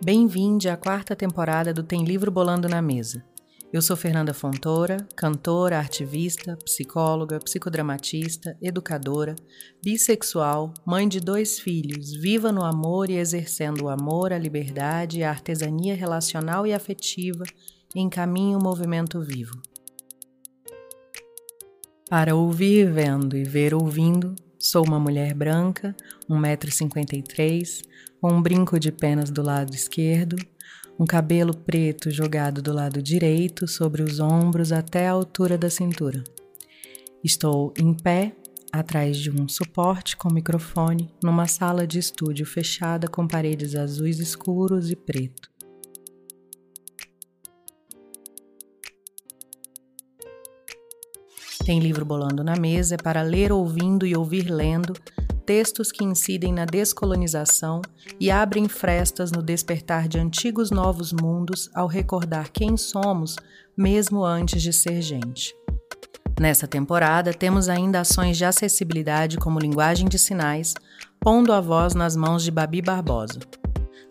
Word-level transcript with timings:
Bem-vinde 0.00 0.68
à 0.68 0.76
quarta 0.76 1.16
temporada 1.16 1.74
do 1.74 1.82
Tem 1.82 2.04
Livro 2.04 2.30
Bolando 2.30 2.68
na 2.68 2.80
Mesa. 2.80 3.24
Eu 3.72 3.82
sou 3.82 3.96
Fernanda 3.96 4.32
Fontoura, 4.32 4.96
cantora, 5.16 5.80
ativista, 5.80 6.56
psicóloga, 6.64 7.40
psicodramatista, 7.40 8.56
educadora, 8.62 9.34
bissexual, 9.82 10.72
mãe 10.86 11.08
de 11.08 11.18
dois 11.18 11.58
filhos, 11.58 12.14
viva 12.14 12.52
no 12.52 12.64
amor 12.64 13.10
e 13.10 13.16
exercendo 13.16 13.86
o 13.86 13.88
amor, 13.88 14.32
a 14.32 14.38
liberdade 14.38 15.24
a 15.24 15.30
artesania 15.30 15.96
relacional 15.96 16.64
e 16.64 16.72
afetiva 16.72 17.42
em 17.92 18.08
caminho 18.08 18.60
movimento 18.62 19.20
vivo. 19.20 19.60
Para 22.08 22.36
ouvir 22.36 22.90
vendo 22.90 23.36
e 23.36 23.42
ver 23.42 23.74
ouvindo, 23.74 24.36
sou 24.58 24.84
uma 24.86 24.98
mulher 24.98 25.34
branca, 25.34 25.94
1,53m, 26.28 27.84
com 28.20 28.32
um 28.32 28.42
brinco 28.42 28.78
de 28.78 28.90
penas 28.90 29.30
do 29.30 29.42
lado 29.42 29.74
esquerdo, 29.74 30.36
um 30.98 31.06
cabelo 31.06 31.56
preto 31.56 32.10
jogado 32.10 32.60
do 32.60 32.72
lado 32.72 33.00
direito 33.00 33.68
sobre 33.68 34.02
os 34.02 34.18
ombros 34.18 34.72
até 34.72 35.06
a 35.06 35.12
altura 35.12 35.56
da 35.56 35.70
cintura. 35.70 36.24
Estou 37.22 37.72
em 37.78 37.94
pé, 37.94 38.34
atrás 38.72 39.16
de 39.16 39.30
um 39.30 39.48
suporte 39.48 40.16
com 40.16 40.32
microfone, 40.32 41.12
numa 41.22 41.46
sala 41.46 41.86
de 41.86 41.98
estúdio 41.98 42.44
fechada 42.44 43.08
com 43.08 43.26
paredes 43.26 43.74
azuis 43.74 44.18
escuros 44.18 44.90
e 44.90 44.96
preto. 44.96 45.48
Tem 51.68 51.80
livro 51.80 52.02
bolando 52.02 52.42
na 52.42 52.56
mesa 52.56 52.94
é 52.94 52.96
para 52.96 53.20
ler 53.20 53.52
ouvindo 53.52 54.06
e 54.06 54.16
ouvir 54.16 54.48
lendo 54.50 54.94
textos 55.44 55.92
que 55.92 56.02
incidem 56.02 56.50
na 56.50 56.64
descolonização 56.64 57.82
e 58.18 58.30
abrem 58.30 58.66
frestas 58.66 59.30
no 59.30 59.42
despertar 59.42 60.08
de 60.08 60.18
antigos 60.18 60.70
novos 60.70 61.12
mundos 61.12 61.68
ao 61.74 61.86
recordar 61.86 62.50
quem 62.50 62.74
somos, 62.78 63.36
mesmo 63.76 64.24
antes 64.24 64.62
de 64.62 64.72
ser 64.72 65.02
gente. 65.02 65.54
Nessa 66.40 66.66
temporada, 66.66 67.34
temos 67.34 67.68
ainda 67.68 68.00
ações 68.00 68.38
de 68.38 68.46
acessibilidade 68.46 69.36
como 69.36 69.58
linguagem 69.58 70.08
de 70.08 70.18
sinais, 70.18 70.72
pondo 71.20 71.52
a 71.52 71.60
voz 71.60 71.94
nas 71.94 72.16
mãos 72.16 72.42
de 72.42 72.50
Babi 72.50 72.80
Barbosa. 72.80 73.40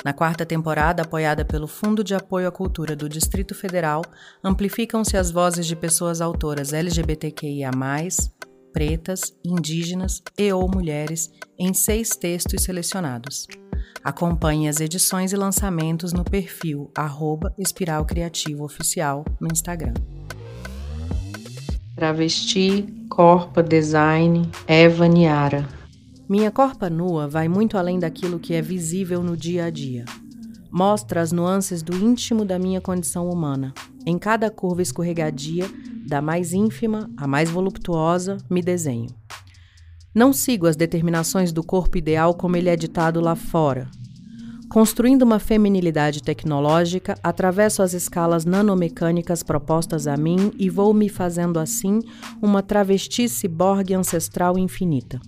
Na 0.05 0.13
quarta 0.13 0.45
temporada, 0.45 1.01
apoiada 1.01 1.43
pelo 1.43 1.67
Fundo 1.67 2.03
de 2.03 2.15
Apoio 2.15 2.47
à 2.47 2.51
Cultura 2.51 2.95
do 2.95 3.09
Distrito 3.09 3.55
Federal, 3.55 4.01
amplificam-se 4.43 5.17
as 5.17 5.31
vozes 5.31 5.65
de 5.65 5.75
pessoas 5.75 6.21
autoras 6.21 6.71
LGBTQIA, 6.71 7.71
pretas, 8.71 9.33
indígenas 9.43 10.21
e 10.37 10.53
ou 10.53 10.69
mulheres 10.69 11.31
em 11.57 11.73
seis 11.73 12.09
textos 12.09 12.63
selecionados. 12.63 13.47
Acompanhe 14.03 14.69
as 14.69 14.79
edições 14.79 15.33
e 15.33 15.35
lançamentos 15.35 16.13
no 16.13 16.23
perfil 16.23 16.91
arroba 16.95 17.53
Espiral 17.57 18.05
Criativo 18.05 18.63
Oficial 18.63 19.25
no 19.39 19.47
Instagram. 19.51 19.93
Travesti, 21.95 22.85
Corpa 23.09 23.63
Design, 23.63 24.49
Eva 24.67 25.07
Niara. 25.07 25.67
Minha 26.29 26.51
corpa 26.51 26.89
nua 26.89 27.25
vai 27.25 27.47
muito 27.47 27.77
além 27.77 27.99
daquilo 27.99 28.37
que 28.37 28.53
é 28.53 28.61
visível 28.61 29.23
no 29.23 29.37
dia 29.37 29.63
a 29.63 29.69
dia. 29.69 30.03
Mostra 30.69 31.21
as 31.21 31.31
nuances 31.31 31.81
do 31.81 31.95
íntimo 31.95 32.43
da 32.43 32.59
minha 32.59 32.81
condição 32.81 33.29
humana. 33.29 33.73
Em 34.05 34.17
cada 34.17 34.51
curva 34.51 34.81
escorregadia, 34.81 35.65
da 36.05 36.21
mais 36.21 36.51
ínfima 36.51 37.09
à 37.15 37.25
mais 37.25 37.49
voluptuosa, 37.49 38.35
me 38.49 38.61
desenho. 38.61 39.07
Não 40.13 40.33
sigo 40.33 40.67
as 40.67 40.75
determinações 40.75 41.53
do 41.53 41.63
corpo 41.63 41.97
ideal 41.97 42.33
como 42.33 42.57
ele 42.57 42.67
é 42.67 42.75
ditado 42.75 43.21
lá 43.21 43.35
fora. 43.35 43.89
Construindo 44.69 45.21
uma 45.21 45.39
feminilidade 45.39 46.21
tecnológica, 46.21 47.17
atravesso 47.23 47.81
as 47.81 47.93
escalas 47.93 48.43
nanomecânicas 48.43 49.43
propostas 49.43 50.07
a 50.07 50.17
mim 50.17 50.51
e 50.59 50.69
vou 50.69 50.93
me 50.93 51.07
fazendo 51.07 51.57
assim 51.57 52.01
uma 52.41 52.61
travesti 52.61 53.29
ciborgue 53.29 53.93
ancestral 53.93 54.57
infinita. 54.57 55.21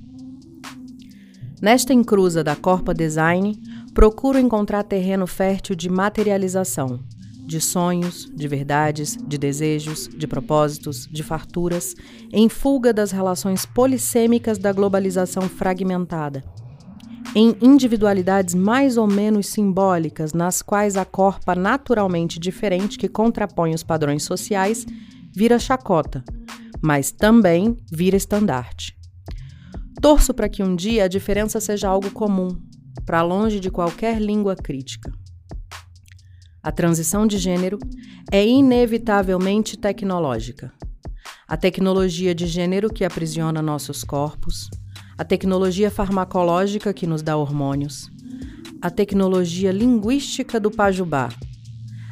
Nesta 1.62 1.94
encruza 1.94 2.42
da 2.42 2.56
Corpa 2.56 2.94
Design, 2.94 3.60
procuro 3.94 4.40
encontrar 4.40 4.84
terreno 4.84 5.28
fértil 5.28 5.76
de 5.76 5.90
materialização, 5.90 7.02
de 7.46 7.60
sonhos, 7.60 8.32
de 8.34 8.48
verdades, 8.48 9.18
de 9.18 9.38
desejos, 9.38 10.08
de 10.08 10.26
propósitos, 10.26 11.06
de 11.08 11.22
farturas, 11.22 11.96
em 12.32 12.48
fuga 12.48 12.94
das 12.94 13.12
relações 13.12 13.66
polissêmicas 13.66 14.58
da 14.58 14.72
globalização 14.72 15.50
fragmentada, 15.50 16.46
em 17.36 17.56
individualidades 17.62 18.56
mais 18.56 18.96
ou 18.96 19.06
menos 19.06 19.48
simbólicas, 19.48 20.32
nas 20.32 20.62
quais 20.62 20.96
a 20.96 21.04
corpa 21.04 21.56
naturalmente 21.56 22.40
diferente 22.40 22.98
que 22.98 23.10
contrapõe 23.10 23.74
os 23.74 23.84
padrões 23.84 24.24
sociais 24.24 24.86
vira 25.36 25.60
chacota, 25.60 26.24
mas 26.82 27.12
também 27.12 27.76
vira 27.92 28.16
estandarte. 28.16 28.99
Torço 30.02 30.34
para 30.34 30.48
que 30.48 30.64
um 30.64 30.78
dia 30.78 31.04
a 31.04 31.08
diferença 31.10 31.60
seja 31.60 31.90
algo 31.90 32.10
comum, 32.12 32.58
para 33.06 33.22
longe 33.22 33.60
de 33.60 33.70
qualquer 33.70 34.22
língua 34.22 34.56
crítica. 34.56 35.12
A 36.64 36.72
transição 36.72 37.28
de 37.28 37.38
gênero 37.38 37.78
é 38.32 38.46
inevitavelmente 38.46 39.78
tecnológica. 39.78 40.72
A 41.46 41.58
tecnologia 41.58 42.34
de 42.34 42.48
gênero 42.48 42.90
que 42.90 43.04
aprisiona 43.04 43.62
nossos 43.62 44.04
corpos, 44.04 44.70
a 45.18 45.26
tecnologia 45.26 45.92
farmacológica 45.92 46.94
que 46.94 47.06
nos 47.06 47.22
dá 47.22 47.36
hormônios, 47.36 48.10
a 48.82 48.90
tecnologia 48.90 49.72
linguística 49.72 50.62
do 50.62 50.72
pajubá, 50.72 51.28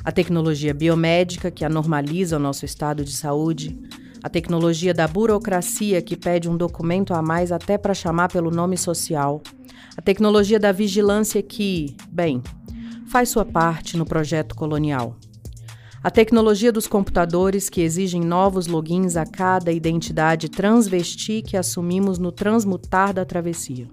a 0.04 0.12
tecnologia 0.12 0.74
biomédica 0.74 1.50
que 1.50 1.64
anormaliza 1.64 2.36
o 2.36 2.40
nosso 2.40 2.66
estado 2.66 3.06
de 3.06 3.14
saúde, 3.14 3.80
a 4.24 4.30
tecnologia 4.30 4.94
da 4.94 5.08
burocracia 5.08 6.02
que 6.02 6.16
pede 6.16 6.50
um 6.50 6.58
documento 6.58 7.14
a 7.14 7.22
mais 7.22 7.52
até 7.52 7.78
para 7.78 7.94
chamar 7.94 8.32
pelo 8.32 8.52
nome 8.52 8.78
social, 8.78 9.42
a 9.96 10.02
tecnologia 10.02 10.60
da 10.60 10.72
vigilância 10.72 11.42
que, 11.42 11.96
bem, 12.10 12.42
faz 13.08 13.30
sua 13.30 13.46
parte 13.46 13.98
no 13.98 14.06
projeto 14.06 14.56
colonial. 14.56 15.16
A 16.04 16.12
tecnologia 16.12 16.72
dos 16.72 16.88
computadores 16.88 17.70
que 17.70 17.82
exigem 17.82 18.22
novos 18.22 18.68
logins 18.68 19.18
a 19.18 19.26
cada 19.26 19.72
identidade 19.72 20.48
transvesti 20.48 21.42
que 21.42 21.58
assumimos 21.58 22.20
no 22.20 22.32
transmutar 22.32 23.14
da 23.14 23.26
travessia. 23.26 23.88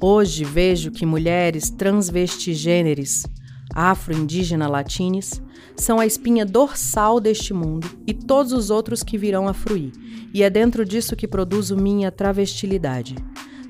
Hoje 0.00 0.44
vejo 0.44 0.92
que 0.92 1.04
mulheres 1.04 1.70
transvestigêneres, 1.70 3.26
afro-indígena 3.74 4.68
latines, 4.68 5.42
são 5.78 5.98
a 5.98 6.06
espinha 6.06 6.44
dorsal 6.44 7.20
deste 7.20 7.54
mundo 7.54 7.88
e 8.06 8.12
todos 8.12 8.52
os 8.52 8.68
outros 8.68 9.02
que 9.02 9.16
virão 9.16 9.48
a 9.48 9.54
fruir, 9.54 9.92
e 10.34 10.42
é 10.42 10.50
dentro 10.50 10.84
disso 10.84 11.16
que 11.16 11.26
produzo 11.26 11.76
minha 11.76 12.10
travestilidade 12.10 13.16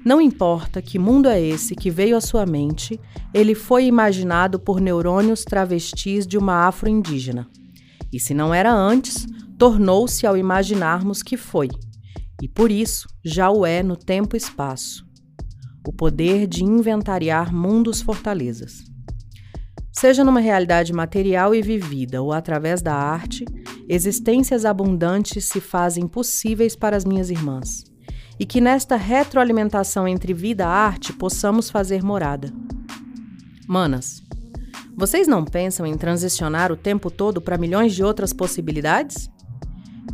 não 0.08 0.22
importa 0.22 0.80
que 0.80 0.98
mundo 0.98 1.28
é 1.28 1.38
esse 1.38 1.74
que 1.74 1.90
veio 1.90 2.16
à 2.16 2.20
sua 2.22 2.46
mente, 2.46 2.98
ele 3.34 3.54
foi 3.54 3.84
imaginado 3.84 4.58
por 4.58 4.80
neurônios 4.80 5.44
travestis 5.44 6.26
de 6.26 6.38
uma 6.38 6.66
afro-indígena. 6.66 7.46
E 8.10 8.18
se 8.18 8.32
não 8.32 8.54
era 8.54 8.72
antes, 8.72 9.26
tornou-se 9.58 10.26
ao 10.26 10.34
imaginarmos 10.34 11.22
que 11.22 11.36
foi. 11.36 11.68
E 12.40 12.48
por 12.48 12.70
isso 12.70 13.06
já 13.22 13.50
o 13.50 13.66
é 13.66 13.82
no 13.82 13.96
tempo 13.96 14.34
e 14.34 14.38
espaço. 14.38 15.04
O 15.86 15.92
poder 15.92 16.46
de 16.46 16.64
inventariar 16.64 17.52
mundos 17.54 18.00
fortalezas. 18.00 18.84
Seja 19.98 20.22
numa 20.22 20.38
realidade 20.38 20.92
material 20.92 21.52
e 21.52 21.60
vivida 21.60 22.22
ou 22.22 22.32
através 22.32 22.80
da 22.80 22.94
arte, 22.94 23.44
existências 23.88 24.64
abundantes 24.64 25.46
se 25.46 25.60
fazem 25.60 26.06
possíveis 26.06 26.76
para 26.76 26.96
as 26.96 27.04
minhas 27.04 27.30
irmãs 27.30 27.82
e 28.38 28.46
que 28.46 28.60
nesta 28.60 28.94
retroalimentação 28.94 30.06
entre 30.06 30.32
vida 30.32 30.62
e 30.62 30.66
arte 30.68 31.12
possamos 31.12 31.68
fazer 31.68 32.00
morada. 32.00 32.52
Manas, 33.66 34.22
vocês 34.96 35.26
não 35.26 35.44
pensam 35.44 35.84
em 35.84 35.96
transicionar 35.96 36.70
o 36.70 36.76
tempo 36.76 37.10
todo 37.10 37.40
para 37.40 37.58
milhões 37.58 37.92
de 37.92 38.04
outras 38.04 38.32
possibilidades? 38.32 39.28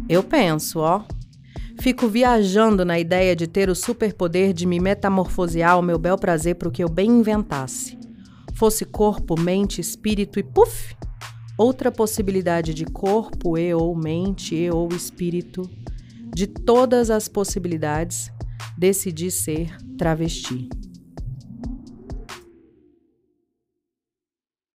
Eu 0.09 0.23
penso, 0.23 0.79
ó. 0.79 1.05
Fico 1.79 2.09
viajando 2.09 2.87
na 2.87 2.99
ideia 2.99 3.37
de 3.37 3.47
ter 3.47 3.69
o 3.69 3.75
superpoder 3.75 4.55
de 4.55 4.65
me 4.65 4.81
metamorfosear 4.81 5.73
ao 5.73 5.83
meu 5.83 5.99
bel 5.99 6.17
prazer 6.17 6.55
para 6.55 6.69
o 6.69 6.73
que 6.73 6.83
eu 6.83 6.89
bem 6.89 7.11
inventasse. 7.11 8.03
Fosse 8.57 8.85
corpo, 8.85 9.39
mente, 9.39 9.81
espírito 9.81 10.39
e 10.39 10.43
puf! 10.43 10.95
Outra 11.59 11.91
possibilidade 11.91 12.75
de 12.75 12.85
corpo 12.85 13.57
e 13.59 13.73
ou 13.75 13.95
mente 13.95 14.55
e 14.55 14.71
ou 14.71 14.89
espírito 14.89 15.63
de 16.35 16.49
todas 16.49 17.11
as 17.11 17.29
possibilidades, 17.29 18.31
decidi 18.77 19.31
ser 19.31 19.77
travesti. 19.97 20.69